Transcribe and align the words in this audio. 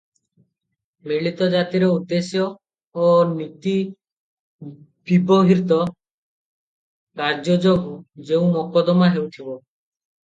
ମିଳିତ 1.09 1.47
ଜାତିର 1.55 1.89
ଉଦ୍ଦେଶ୍ୟ 1.97 2.45
ଓ 3.07 3.09
ନୀତିବିବର୍ହିତ 3.33 5.77
କାର୍ଯ୍ୟ 7.23 7.59
ଯୋଗୁ 7.69 7.93
ଯେଉଁ 8.31 8.49
ମକଦ୍ଦମା 8.59 9.13
ହେଉଥିବ। 9.17 9.53